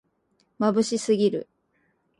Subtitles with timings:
[0.57, 1.47] まぶしすぎる